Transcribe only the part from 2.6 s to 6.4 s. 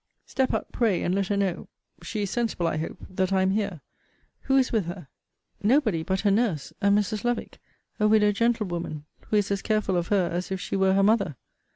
I hope,) that I am here Who is with her? Nobody but her